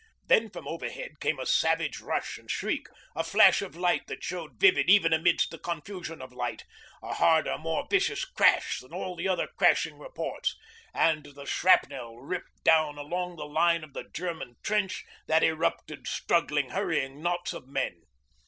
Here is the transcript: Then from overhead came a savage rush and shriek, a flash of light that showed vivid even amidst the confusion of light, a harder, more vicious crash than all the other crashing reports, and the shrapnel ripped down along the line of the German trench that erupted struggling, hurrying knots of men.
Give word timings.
Then 0.25 0.49
from 0.49 0.67
overhead 0.67 1.19
came 1.19 1.37
a 1.39 1.45
savage 1.45 1.99
rush 1.99 2.39
and 2.39 2.49
shriek, 2.49 2.87
a 3.15 3.23
flash 3.23 3.61
of 3.61 3.75
light 3.75 4.07
that 4.07 4.23
showed 4.23 4.59
vivid 4.59 4.89
even 4.89 5.13
amidst 5.13 5.51
the 5.51 5.59
confusion 5.59 6.23
of 6.23 6.33
light, 6.33 6.65
a 7.03 7.13
harder, 7.13 7.55
more 7.59 7.85
vicious 7.87 8.25
crash 8.25 8.79
than 8.79 8.93
all 8.95 9.15
the 9.15 9.27
other 9.27 9.45
crashing 9.45 9.99
reports, 9.99 10.57
and 10.91 11.25
the 11.35 11.45
shrapnel 11.45 12.19
ripped 12.19 12.63
down 12.63 12.97
along 12.97 13.35
the 13.35 13.45
line 13.45 13.83
of 13.83 13.93
the 13.93 14.09
German 14.11 14.55
trench 14.63 15.05
that 15.27 15.43
erupted 15.43 16.07
struggling, 16.07 16.71
hurrying 16.71 17.21
knots 17.21 17.53
of 17.53 17.67
men. 17.67 18.01